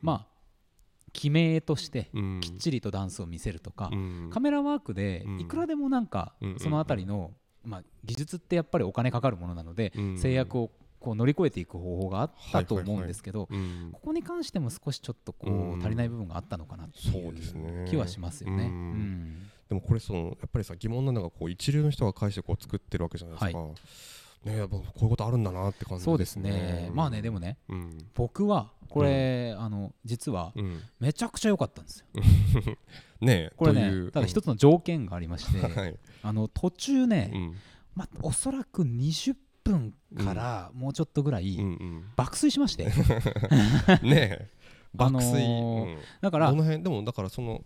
[0.00, 0.26] まあ
[1.12, 2.40] 記名としてうん。
[2.40, 4.30] きっちりとダンスを見せるとか、うん。
[4.32, 5.40] カメラワークでうん。
[5.40, 7.32] いくらでもなんかうんそのあたりの、
[7.64, 10.18] まあ、技術ってやっぱりお金かかるものなので、うん。
[10.18, 10.70] 制約を
[11.02, 13.90] こう乗り越えていく方法があったと思うんですけど、うん。
[13.92, 15.78] ここに関しても少しちょっとこうん。
[15.78, 17.84] う足りない部分があったのかなっていそうですね。
[17.86, 18.64] う気はしますよね。
[18.64, 18.70] うん。
[18.70, 19.50] うん。
[19.68, 23.74] でもこれそのやっぱりさ疑問なのがこう一流の人が解釈を作ってるわけじゃないですか、ね
[24.44, 30.80] やっぱこういうことあるんだなって感じそうですね、まあねでもねうん僕はこれ、あの実はうん。
[31.00, 32.06] めちゃくちゃ良かったんですよ。
[33.22, 35.74] ねえこれねただ一つの条件がありまして、うん。
[35.74, 35.96] はい。
[36.22, 37.56] あの途中ね、うん。
[37.94, 39.94] まあ、おそらく20分
[40.24, 42.04] からもうちょっとぐらいうんうん。
[42.16, 42.84] 爆睡しまして、
[44.02, 44.50] ねえ。
[44.98, 45.98] あの爆睡、ーうん。
[46.20, 46.82] だからどの辺？
[46.82, 47.64] でもだからその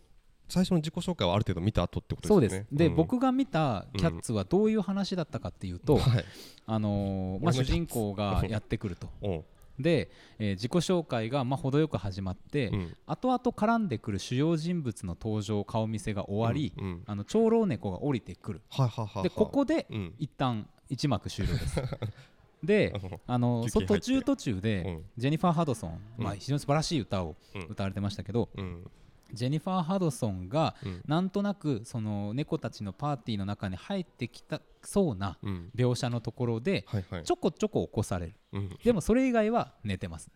[0.48, 2.58] 最初の自己紹介はある程度見た後ってことそうでよね。
[2.60, 2.68] です。
[2.68, 6.24] すで、僕が見たキャッツはどういう話だったかっていうと、はい。
[6.66, 9.08] あのーまあ、主人公がやってくると。
[9.22, 9.44] うん。
[9.80, 12.96] で、えー自己紹介がまあ程よく始まって、うん。
[13.06, 17.02] 後々絡んでくる主要人物の登場顔見せが終わり、うんうん。
[17.06, 18.62] あの長老猫が降りてくる。
[18.70, 19.22] はいはいはいはい。
[19.24, 20.14] でここでうん。
[20.18, 21.82] 一旦一幕終了です。
[22.64, 22.92] で
[23.26, 25.04] あのそ途中途中うでん。
[25.18, 27.62] ジェニファー・ハドソン、まあ、うん非常に素晴らしい歌をうん。
[27.64, 28.90] 歌われてましたけど、うん。
[29.32, 31.02] ジェニファー・ハドソンがうん。
[31.06, 35.70] なんとなくその猫たちのパーティーの中に入ってきたそうなうん。
[35.76, 36.84] 描写のところで
[37.24, 38.34] ちょこちょこ起こされる。
[38.52, 38.68] うん。
[38.82, 40.30] でもそれ以外は寝てます、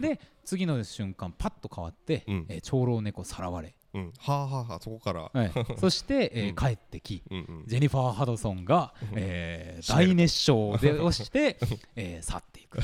[0.00, 2.46] で次の瞬間パッと変わって、うん。
[2.48, 4.12] えー長老猫さらわれ、うん。
[4.18, 5.30] はあはあはあそこから。
[5.32, 6.54] はい、 そして、えーうん。
[6.56, 7.64] 帰ってきうんうん。
[7.66, 11.58] ジェニファー・ハドソンが、えー大熱唱でをして、
[11.96, 12.78] えー去っていく。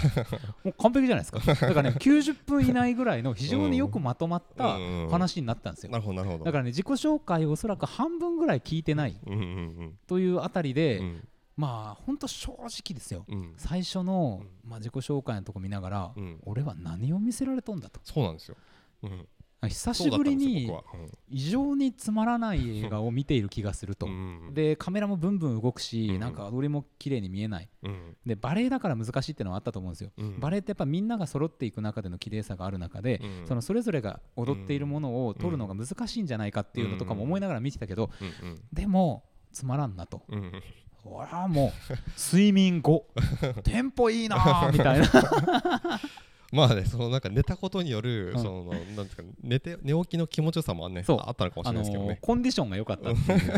[0.65, 1.41] もう完璧じゃないですか。
[1.67, 5.93] だからね90分以内ぐらいの非常によくまとまったうん話になったんですよ。
[5.93, 6.45] なるほどなるほど。
[6.45, 9.37] だからね自己紹介をおそらく半分ぐらい聞いてないうんう
[9.85, 11.05] んというあたりで、うん。
[11.05, 13.27] うんまあ本当正直ですよ。
[13.29, 13.53] うん。
[13.59, 16.41] 最初の、まあ、自己紹介のとこ見ながら、うん。
[16.47, 18.01] 俺は何を見せられとんだと。
[18.03, 18.57] そうなんですよ。
[19.03, 19.29] うん
[19.69, 20.73] 久しぶりに
[21.29, 24.55] 異常につまらない映画を見ている気がすると、うん。
[24.55, 26.19] でカメラもブンブン動くし、うん。
[26.19, 27.69] なんか踊りも綺麗に見えない。
[27.83, 28.17] うん。
[28.25, 30.41] でバレエだから難しいっていうのはあったと思うんですよ、うん。
[30.41, 33.47] バレエってやっぱみんなが揃っていく中での綺麗さがある中で、うん。
[33.47, 38.11] そのそれぞれが踊っているものを撮るのが難しいんじゃないかっていうのとかも思いながら見てたけど、
[38.43, 38.61] うん。
[38.73, 40.23] でもつまらんなと。
[40.29, 40.39] うん。
[40.39, 40.63] うん
[41.05, 43.07] 俺はもう睡眠後。
[43.65, 45.07] テンポいいなーみたいな
[46.53, 48.43] まあねそのなんか寝たことによる、うん。
[48.43, 51.19] そのなんですか寝て寝起きの気持ちよさもねそう。
[51.25, 53.53] あったのかもしれないですけどね、コンディションが良かったっていう。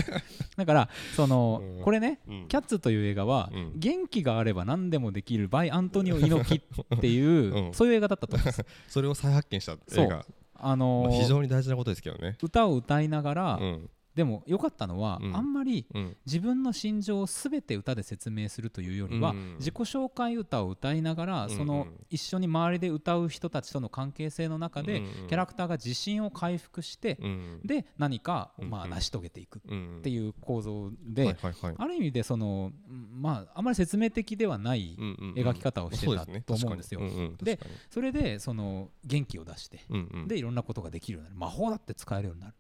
[0.57, 1.83] だからその、うん。
[1.83, 3.73] これねうん「キャッツ」という映画は、うん。
[3.77, 7.75] 元気があれば何でもできる by アントニオ猪木っていう、うん。
[7.75, 8.65] そういう映画だったと思うんです。
[8.89, 12.37] それを再発見した映画、あのーまあ非常に大事なことですけどね。
[12.43, 15.37] 歌を歌いながら、うんでも良かったのは、うん。
[15.37, 16.17] あんまりうん。
[16.27, 19.57] 自分の心情を全て歌で説明するというよりは、うん。
[19.59, 27.61] 自己紹介歌を歌いながら、うんその一緒に周りで歌う人たちとの関係性の中で、うんキャラクターが自信を回復して、うん。
[27.65, 30.01] で何か、うんまあ、成し遂げていくっうん。
[30.03, 31.37] ていう構造で、
[31.79, 34.97] ある意味でその、うんまあ、あまり説明的ではない
[35.37, 37.01] 描き方をしてたと思うんですよ。
[37.43, 37.59] で
[37.91, 39.81] それでその元気を出して、
[40.27, 41.41] でいろんなことができるようになる。
[41.41, 42.55] 魔法だって使えるようになる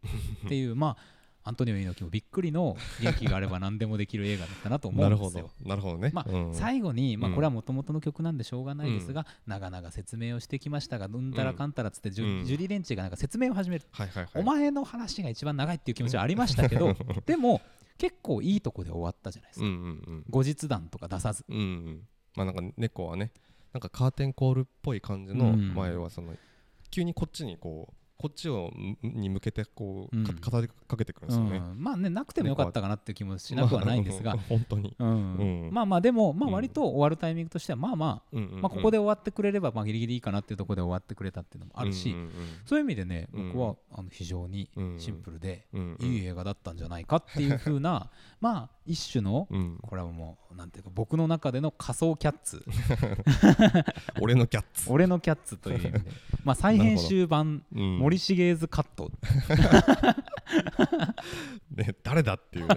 [0.47, 5.51] っていう まあアントニオ猪木もびっくりの元気があれば何でもできる映画だったなと思うんですよ。
[5.61, 5.69] ど。
[5.69, 6.11] なるほどね。
[6.13, 6.55] まあうん。
[6.55, 7.35] 最後に、まあ、うん。
[7.35, 11.33] これはもともとの曲なんでしょうがないですが、長々説明をしてきましたが、うん。
[11.33, 12.45] たらかんたらっつってジュ,、うん。
[12.45, 14.33] ジュリー・レンチがなんか説明を始める、はいはいはい。
[14.35, 16.95] お前の話が一番長いっていう気持ちはありましたけど
[17.27, 17.61] でも
[17.99, 19.77] 結構いいとこで終わったじゃないですか、うんう
[20.13, 21.45] ん後日談とか出さず。
[21.49, 22.09] うんうん。
[22.37, 23.33] まあなんか猫はね
[23.73, 25.75] なんかカーテンコールっぽい感じのうん。
[25.75, 26.35] 前はその
[26.91, 30.25] 急にこっちにこうこっちをむに向けてこううん。
[30.25, 31.57] か語りかけてくるんですよね。
[31.57, 31.83] うん。
[31.83, 34.35] まあねなくてもよかったかなっていう気もしなくはないんですが。
[34.35, 34.95] まあ、本当に。
[34.99, 35.09] うん。
[35.09, 35.11] う
[35.71, 35.71] ん。
[35.73, 36.55] まあまあでも、まあ、うん。
[36.55, 42.15] 割と終わるタイミングとしてはまあまあ、まあ、ここで終わってくれればまあギリギリいいかなっていうところで終わってくれたっていうのもあるし、
[42.65, 43.53] そういう意味でねうん。
[43.53, 44.99] 僕はあの非常にうん。
[44.99, 45.67] シンプルで
[46.01, 49.79] いい映画だったんじゃないかっていう風な まあ一種のうん。
[49.83, 52.65] これはもうなんていうか僕の中での仮想キャッツ。
[54.21, 54.91] 俺のキャッツ。
[54.93, 56.01] 俺のキャッツという意味で。
[56.45, 59.11] まあ再編集版うん森重図カット。
[61.75, 62.75] ね誰だっていうね。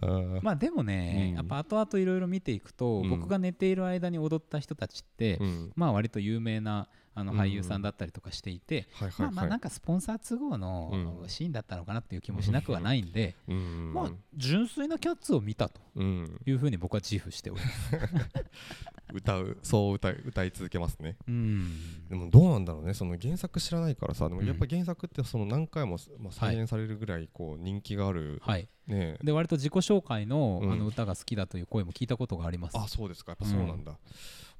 [0.42, 1.36] まあでもねうん。
[1.36, 3.10] やっぱ後々いろいろ見ていくとうん。
[3.10, 5.72] 僕が寝ている間に踊った人たちってうん。
[5.76, 11.28] まあ割と有名なあのうん俳優さんだったりとかしていてまあまあはいなんかスポンサー都合のうん。
[11.28, 13.92] シーンだったのかなっていう気もしなくはないんでうん。
[13.92, 16.40] まあ純粋なキャッツを見たとうん。
[16.46, 17.90] いうふうに僕は自負しております。
[19.12, 21.16] 歌うそう歌い歌い続けますね。
[21.26, 22.08] うん。
[22.08, 22.94] でもどうなんだろうね。
[22.94, 24.28] その原作知らないからさ。
[24.28, 24.46] でもうん。
[24.46, 29.18] やっぱ原作ってその何回も、まあ、再現されるぐらいこう人気がある、はい、ね。
[29.22, 30.72] で割と自己紹介の,、うん。
[30.72, 32.78] あの歌が好きだという声も聞いたことがあります。
[32.78, 33.32] あそうですか。
[33.32, 33.98] やっぱそうなんだ、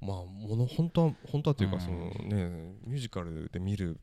[0.00, 1.80] まあもの本当は本当はというか、うん。
[1.82, 3.98] そのねミュージカルで見る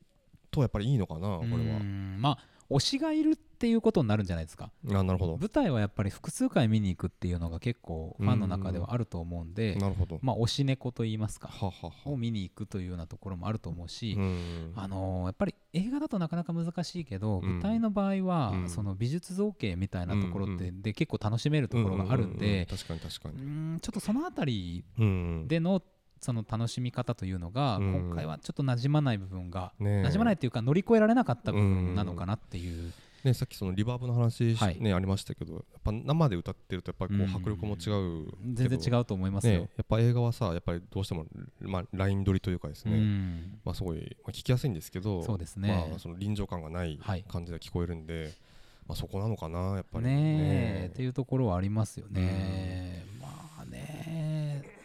[0.52, 1.58] とやっぱりいいのかなこれは。
[1.58, 2.18] うん。
[2.20, 4.70] まあ推しがいるっていうことになるんじゃないですか。
[4.88, 5.36] あなるほど。
[5.38, 10.20] 舞台はやっぱり複数回見に行くっていうのが結構ファンの中ではあると思うんで、なるほど。
[10.22, 14.74] まあ推し猫と言いますかはははを見に行くというようなところもあると思うし、うん。
[14.76, 17.54] あのーやっぱり映画だとなかなか難しいけど、うん。
[17.56, 18.70] 舞台の場合は、うん。
[18.70, 25.48] その美術造形みたいなところって、で結構楽しめるところがあるんうううで、確かに確かうにんちょっとそのあたりうん。
[25.48, 25.82] での
[26.20, 27.94] その楽しみ方というのが、うん。
[28.08, 30.04] 今回はちょっと馴染まない部分が、ねえ。
[30.04, 32.92] 馴染まないというか乗り越えられなかった部分なのかなっていう、
[33.28, 34.80] ね、さっきそのリバーブの話し、はい。
[34.80, 37.92] ね、ありましたけどやっぱ生で歌ってるとやっぱりこう迫力も違
[38.26, 39.60] う全然違うと思いますね、よ。
[39.62, 41.26] やっぱ映画はさやっぱりどうしても、
[41.62, 43.60] まあ、ライン取りというかですうね、ん。
[43.64, 45.88] まあ、すごい、まあ、聞きやすいんですけどそうですね。
[45.90, 47.24] まあ、その臨場感がないはい。
[47.28, 48.34] 感じが聞こえるんで、
[48.88, 50.06] まあ、そこなのかなやっぱり。
[50.06, 50.90] ねえ。
[50.94, 53.04] っていうところはありますよね。
[53.20, 53.28] ま
[53.62, 54.17] あね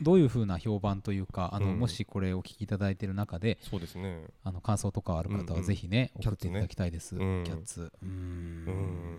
[0.02, 1.78] どういうふうな評判というかあの、うん。
[1.78, 4.24] もしこれお聞きいただいている中でそうですね。
[4.44, 7.16] あの感想とかある方はぜひね、送っていただきたいです。
[7.16, 7.44] うん。
[7.44, 7.92] キャッツ。
[8.02, 8.12] うーん。
[8.12, 9.18] うん。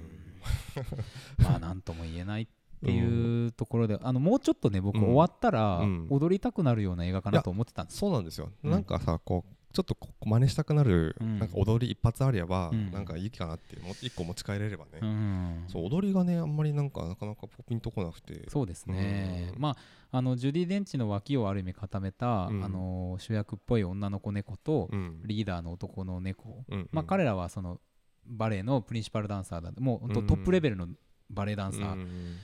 [1.38, 2.48] まあなんとも言えないっ
[2.86, 5.04] ていうところで、あのもうちょっとね僕うん。
[5.04, 6.08] 終わったらうん。
[6.10, 8.00] 踊りたくなるような映画かなと思ってたんですよ。
[8.00, 11.40] そうなんですよ、うんなんかさこうちょっと真似したくなる、うん。
[11.40, 12.92] なんか踊り一発あれば、うん。
[12.92, 15.64] なんかいいかなって一個持ち帰れればね、うん。
[15.68, 18.48] そう踊りがねあんまりなんかなかなかポピンとこなくて。
[18.50, 19.62] そうですね、うん。
[19.62, 19.70] ま
[20.12, 22.64] ああのジュディ・デンチの脇をある意味固めた、うん。
[22.64, 25.22] あの主役っぽい女の子猫と、うん。
[25.26, 27.80] リーダーの男の猫、うんまあ、彼らはその
[28.26, 29.72] バレエのプリンシパルダンサーだ。
[29.80, 30.88] もうトップレベルの
[31.30, 31.94] バレエダンサー。
[31.94, 32.38] うん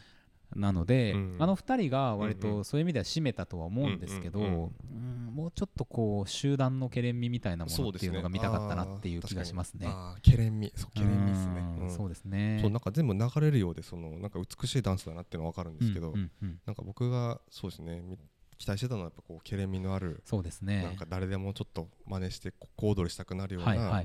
[0.55, 1.35] なので、うん。
[1.39, 5.35] あの2人が割とそういう意味では締めたとは思うんですけど、うんうんうん。
[5.35, 9.88] もうちょっとこう集団のけれんみみたいなものっていうのが見たかったなっていう気がしますね。
[10.21, 11.59] けれんみそうけれんみですね。
[11.59, 11.83] うん。
[11.83, 12.59] うんそうですね。
[12.62, 16.59] そうなんか全部流れるようでそのなんか美しいダンスだなっていうのは分かるんですけど、うんうんうん。
[16.65, 18.17] なんか僕がそうですねみ
[18.60, 20.95] 期待してたのはやっぱこうけれんみのある、そうですなんね。
[21.00, 24.04] か誰でもちょっと真似してこ小躍りしたくなるような。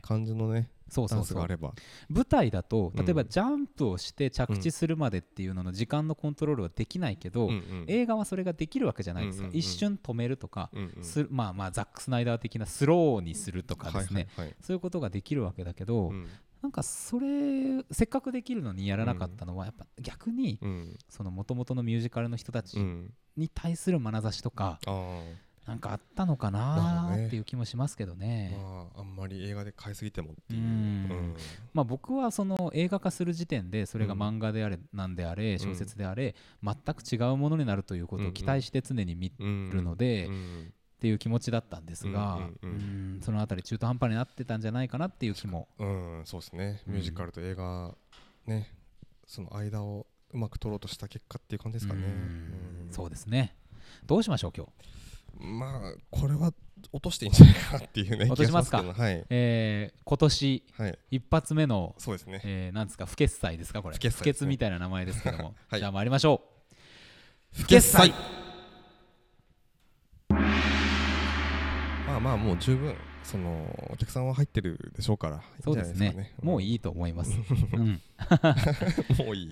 [0.00, 1.20] 感じのねダそうそうそう。
[1.22, 1.74] ンスがあれば。
[2.08, 3.04] 舞台だとうん。
[3.04, 9.58] 例えばジャンプをして着地するまでっていうのの時間のコントロールはできないけど、うんうん映画はそれができるわけじゃないですか、うんうんうん。
[9.58, 11.04] 一瞬止めるとか、うんうん。
[11.04, 14.56] すまあまあザック・スナイダー的なスローにするとかですね、はいはいはい。
[14.60, 16.28] そういうことができるわけだけど、うん
[16.62, 20.96] なんかそれせっかくできるのにやらなかったのはやっぱ逆にうん。
[21.08, 23.12] その元々のミュージカルの人たちうん。
[23.36, 25.22] に対する眼差しとか、あ
[25.66, 28.56] なんかあったのかなっていう気もしますけどね。
[28.56, 30.60] まああんまり映画で買いすぎてもっていう。
[30.62, 31.36] う、ん。
[31.74, 34.22] まあ、僕はその映画化する時点でそれがうん。
[34.22, 42.70] 漫画であれなんであれ小説であれ全く違うものになるということを期待して常に見うんるのでうんっていう気持ちだったんですがうんうんうん。
[43.16, 45.68] うんそのあたり中途半端になってたんじゃないかなっていう気も。
[45.78, 46.82] うんそうですね。
[46.86, 46.92] うん。
[46.94, 47.94] ミュージカルと映画
[48.46, 48.72] ね
[49.26, 52.00] その間をうまく取ろうとした結果っていう感じですかね。
[52.02, 52.08] うん。
[52.86, 52.92] うん。
[52.92, 53.54] そうですね。
[54.06, 54.72] どうしましょう今日？
[55.38, 56.52] まあこれは
[56.92, 58.82] 落としていいんじゃないかなっていうね 落としますか。
[58.82, 59.24] はい。
[59.28, 60.98] えー今年はい。
[61.10, 62.40] 一発目のそうですね。
[62.44, 63.96] えーなんですか不決裁ですかこれ。
[63.96, 65.54] 不決みたいな名前ですけども。
[65.68, 65.80] はい。
[65.80, 66.42] じゃあ参りましょ
[67.54, 67.62] う。
[67.62, 68.12] 不決裁
[72.16, 76.32] まあまあもう十分そのお客さんは入ってるでしょうからそうですね。
[76.42, 77.36] もういいいと思います。
[77.74, 77.88] うん。
[77.88, 79.50] いもういい。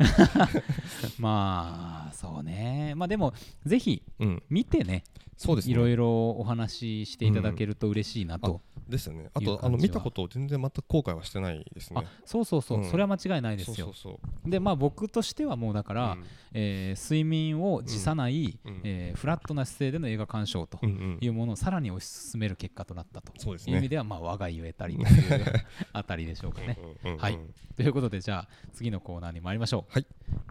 [1.19, 2.95] まあそうね。
[2.97, 3.35] まあでも
[3.67, 4.43] ぜひうん。
[4.49, 5.05] 見てね。
[5.37, 5.75] そうですね。
[5.75, 9.31] いろいろお話ししていただけると嬉しいなと、ですよね。
[9.33, 12.03] あとあの見たことを全然全く後悔はしてないですね。
[12.05, 12.91] あそうそうそう、うん。
[12.91, 13.87] それは間違いないですよ。
[13.87, 14.51] そうそうそう。
[14.51, 16.25] でまあ僕としてはもうだから、うん。
[16.53, 18.81] えー睡眠を辞さない、うん。
[18.85, 23.73] えーフラットな姿勢での映画鑑賞というものをさらに推し進める結果となったとそうですね。
[23.73, 25.45] いう意味ではまあ我がゆえたりという
[25.93, 26.79] あたりでしょうかね。
[27.19, 27.39] はい。
[27.77, 29.93] ということでじゃあ次のコーナーに参りましょう。
[29.93, 30.07] はい。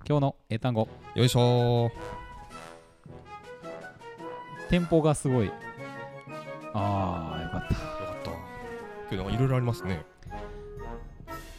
[0.07, 0.87] 今日の英単語。
[1.15, 1.91] よいしょー。
[4.69, 5.51] テンポがすごい。
[6.73, 7.92] ああよかった。
[9.15, 10.05] よかった今日なんかいろいろありますね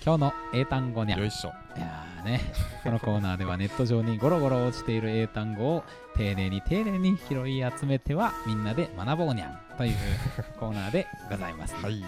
[0.04, 1.16] 今日の英単語にゃ。
[1.16, 2.40] いよいしょやーね、
[2.82, 5.84] このコーナーではネット上にゴロゴロ落ちている英単語を
[6.16, 9.94] 丁寧に丁寧に拾い集めてはみんなで学ぼうにゃんという
[10.58, 11.74] コーナーでございます。
[11.76, 12.02] はい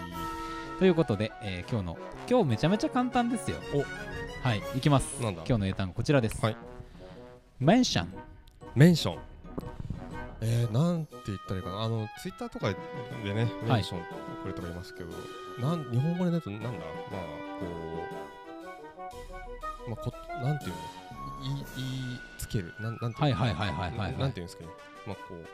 [0.79, 1.97] ということで、えー今日の
[2.29, 3.57] 今日めちゃめちゃ簡単ですよ。
[4.43, 5.21] はい、いきます。
[5.23, 5.43] なんだ？
[5.47, 6.39] 今日の英単語こちらです。
[6.43, 6.57] はい
[7.59, 9.17] mention。mention
[10.41, 12.69] えー、なんて言ったらいいかなあのツイッターとか
[13.23, 14.01] でねメンション
[14.47, 15.09] くれてもいますけど、
[15.59, 16.79] なん日本語で言うとなんだまあ
[17.59, 17.65] こ
[19.87, 20.77] うまあこなんていうの？
[21.43, 22.73] 言い言いつける？
[22.79, 23.35] なんなんていうの？
[23.35, 24.17] はいはいはいはいはいはい。
[24.17, 24.69] なんていうんですかね？
[25.05, 25.45] まあこう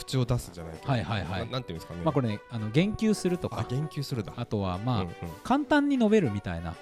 [0.00, 1.46] 口を出すじゃないけどはいはいはい。
[1.46, 2.00] ななんていうんですかね。
[2.04, 4.32] まあこれね、あの言及するとか、あ言及するだ。
[4.36, 5.14] あとはまあ、うんうん。
[5.44, 6.74] 簡単に述べるみたいな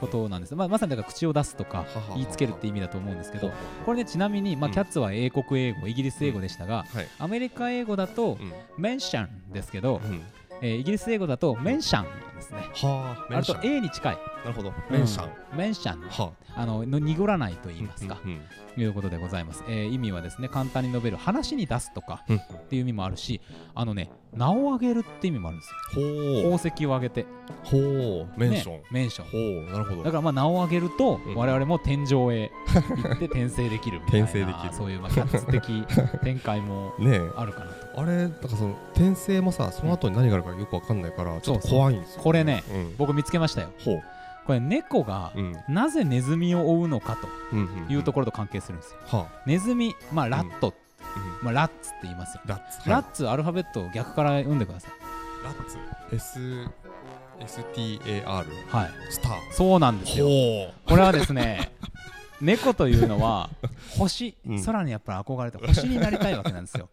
[0.00, 0.54] ことなんです。
[0.54, 1.84] まあ、まさにだから口を出すとか
[2.14, 3.50] 言いつけるって意味だと思うんですけど
[3.84, 4.72] これねちなみに、まあ、うん。
[4.74, 7.08] キャッツは英国英語、イギリス英語でしたが、はい。
[7.18, 8.52] アメリカ英語だとうん。
[8.78, 10.22] メンションですけど、うん。
[10.62, 12.04] えーイギリス英語だとメンション
[12.36, 12.58] ですね。
[12.74, 14.18] はああれと A に近い。
[14.44, 14.72] なるほど。
[14.90, 16.00] メンシャン、うんメンション。
[16.08, 16.64] はあ。
[16.64, 18.40] のの濁らないと言いますか、うんうん
[18.80, 22.36] いうことでございます、えー意味はですね簡単に述べる話に出すとかうん。
[22.36, 23.40] っていう意味もあるし
[23.74, 26.56] あのね名を挙げるって意味もあるんですよ。
[26.56, 27.26] 宝石を挙げて。
[27.64, 28.28] ほう。
[28.38, 29.62] メンション、ねメンション。
[29.64, 29.72] ほう。
[29.72, 30.02] なるほど。
[30.02, 31.34] だからまあ名を挙げるとうん。
[31.34, 34.74] 我々も天井へ行って転生できるみたいな 転生できる。
[34.74, 35.84] そういうまあキャッツ的
[36.22, 36.92] 展開も
[37.36, 38.00] あるかなと。
[38.00, 43.70] あれなんかその転生もさその後に何があるかよくわかんないからちょっと怖いんですよ、これねうん、僕見つけましたよ。
[43.82, 44.02] ほう
[44.46, 45.56] これ猫がうん。
[45.68, 48.98] なぜネズミを追うのかとうんうんいうところと関係するんですよ。
[49.06, 52.42] はネズミまあラット、あ、うん、まあ、ラッツって言いますよ。
[52.46, 52.88] ラッツ。
[52.88, 54.92] ラッツアルファベットを逆から読んでください。
[55.44, 55.78] ラッツ
[56.12, 56.66] S
[57.40, 58.46] STAR はい。
[59.10, 59.52] スター。
[59.52, 60.26] そうなんですよ。
[60.26, 61.72] ほこれはですね
[62.40, 63.50] 猫というのは
[63.98, 64.64] 星、うん。
[64.64, 66.88] 空にやっぱり憧れて星になりたいわけなんですよ。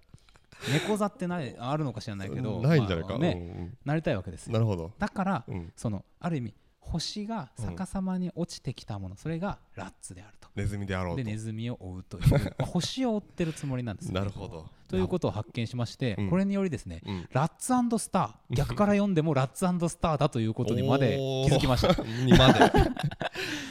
[0.72, 6.54] 猫座ってないあるのか知らないけどないんじゃないか、まあね、なりたいわけですなるほど、だからうん、そのある意味
[6.92, 10.50] 星が逆さまに落ちてきたもの、それがラッツであると。
[10.56, 11.18] ネズミであろうと。
[11.18, 12.30] でネズミを追うという。
[12.30, 14.10] ま あ星を追ってるつもりなんです。
[14.10, 14.70] よなるほど。
[14.88, 16.30] ということを発見しまして、うん。
[16.30, 17.30] これによりですねうん。
[17.32, 18.56] ラッツスター。
[18.56, 22.04] 逆から読んでもラッツスターだということにまで気づきました。
[22.04, 22.60] にまで。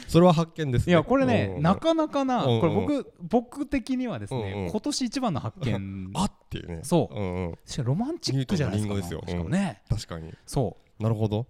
[0.09, 0.91] それは発見ですね。
[0.91, 1.61] いやこれねうん。
[1.61, 2.61] なかなかなうんうん。
[2.61, 4.69] これ僕僕的にはですうんうねん。
[4.69, 6.11] 今年一番の発見。
[6.15, 6.81] あっていうね。
[6.83, 7.15] そう。
[7.15, 9.81] うんうん、しかもロマンチックじゃないですかしかもね。
[9.89, 10.33] 確かに。
[10.45, 11.47] そなるほど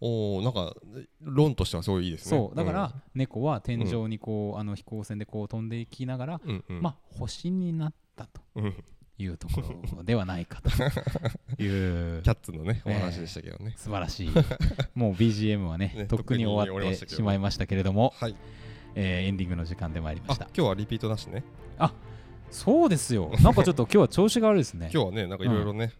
[0.00, 0.74] おおなんか
[1.20, 2.44] 論としてはすごいいいですうね。
[2.46, 6.50] そうだから猫は天井にこうあの飛行船でこう飛んでいきながらうん。
[6.50, 6.82] うんうん。
[6.82, 8.74] まあ星になったとうん。
[9.18, 9.60] いうとこ
[9.96, 10.70] ろではないかと。
[11.62, 11.66] い
[12.18, 12.22] う。
[12.22, 14.30] キャッツのねお話でしたけどね、素晴らしい。
[14.94, 18.36] もう BGM はねねとっくに終わってしまいましたけれどもはい
[18.94, 20.46] えーエンディングの時間で参りまあした。
[20.56, 21.44] 今日はリピートなしね。
[22.50, 23.30] そうですよ。
[23.42, 24.90] なんかちょっと今日は調子が悪いですね。
[24.92, 25.92] 今日はねなんかいろいろね、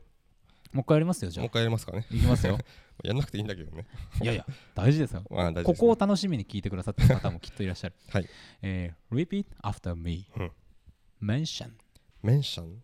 [0.72, 1.42] もう一回やりますよじゃあ。
[1.42, 2.06] もう一回やりますかね。
[2.11, 2.59] いきますよ。
[3.02, 3.87] やんなくていいんだけどね。
[4.22, 5.24] いやいや大事ですよ。
[5.30, 7.94] まあ大丈夫ですここを楽しみに聞いてくださってる方もきっといらっしゃる。
[8.09, 8.28] はい。
[8.62, 10.26] えー、repeat after me.
[10.37, 10.52] うん。
[11.22, 11.70] mention,
[12.22, 12.83] メンシャン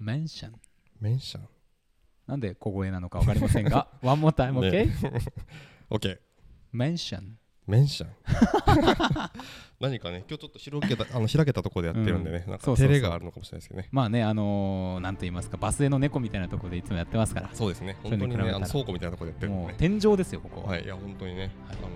[0.00, 0.52] mention？
[1.00, 1.48] メンシャン
[2.26, 4.94] なんで小声なのかわかりませんが、one more time, ね。
[5.90, 6.14] okay?
[6.14, 6.18] OK
[6.72, 8.10] mention, メンシャン
[9.80, 12.88] 何かね今日ちょっと広げたあの開けたところでやってるんでね、なんかうんそうそうそう。
[12.88, 13.88] 照れがあるのかもしれないですけどね。
[13.90, 17.50] まあねあのー、なんと言いますかバスへの猫みたいなところでいつもやってますから。
[17.52, 17.96] そうですね。
[18.02, 21.50] 本当にねあの倉庫みたいなところでやってるんもうでね天井ですよここは、はいいや本当にね、はい。
[21.70, 21.88] あの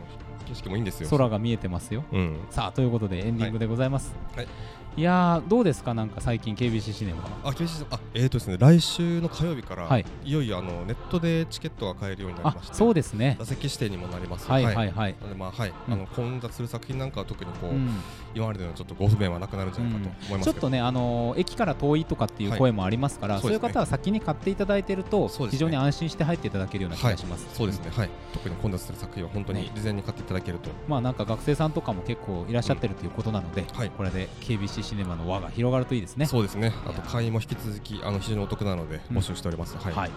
[0.48, 1.09] 景色もいいんですよ。
[1.11, 2.05] 空が見えてますよ。
[2.12, 2.38] うん。
[2.50, 4.48] さあということでエンディングでございます、はい。
[4.96, 10.05] い、やーどうですかなんか最近 KBC シネマあ、厳しいあ、えーとですね、来週の火曜日から、はい。
[10.24, 13.36] い、よいよあのネットでチケットが買えるようになりあまして、そうですね。
[13.38, 14.50] 座席指定にもなります。
[14.50, 14.74] はいはい。
[14.74, 15.94] はい、なのでまあはい、うん。
[15.94, 18.00] あの混雑する作品なんかは特にこう、うん。
[18.34, 25.48] 今までのちょっとご不便はなくなるんじゃないかと思いますけど、ちょっとね、あのー駅から遠いとかっていう声もありますから、はいそういう方は先に買っていただいていると、ね。
[25.50, 27.48] 非常に安心して入っていただけるような気がします。
[27.54, 33.90] そうですね、はい、特に混雑する作品は本当にね事前に買っていただけると、まあなんか学生さんとかも結構いらっしゃってるということなので、はい。
[33.90, 36.26] これで KBC シネマの輪が広がるといいですね。
[36.26, 39.18] そうですね、あと会員も引き続きあの非常にお得なのでうん。
[39.18, 39.76] 募集しております。
[39.78, 40.10] はい、はい、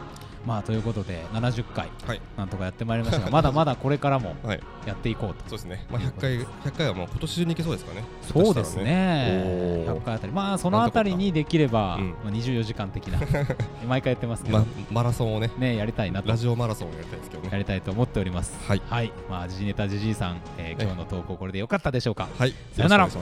[0.45, 2.21] まあということで70回はい。
[2.37, 4.59] なんとかやってまいりましたが、まだまだこれからも はい。
[4.85, 5.41] やっていこうと。
[5.41, 8.03] そうですね、まあ100回100回はもう今年中にいけそうですかね。
[8.21, 9.85] そうですね。
[9.87, 9.95] おー。
[9.97, 12.09] 100回あたり、まあそのあたりにできれば、うん。
[12.23, 13.19] まあ24時間的な
[13.87, 16.29] 毎回やってますけど、まマラソンをね、ねやりたいなと。
[16.29, 17.49] ラジオマラソンをやりたいですけどね。
[17.51, 18.57] やりたいと思っております。
[18.67, 18.81] はい。
[18.89, 22.27] はい、まあ時事ネタじじいさん、えー今日の投稿これでよかったでしょうか。
[22.37, 23.09] はい、さよなら。
[23.09, 23.19] さ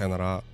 [0.00, 0.53] よなら。